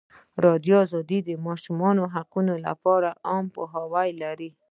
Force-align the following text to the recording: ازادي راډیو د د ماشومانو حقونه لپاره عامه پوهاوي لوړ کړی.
ازادي 0.03 0.37
راډیو 0.45 0.79
د 1.09 1.11
د 1.27 1.29
ماشومانو 1.47 2.03
حقونه 2.15 2.53
لپاره 2.67 3.09
عامه 3.29 3.51
پوهاوي 3.55 4.09
لوړ 4.21 4.37
کړی. 4.39 4.49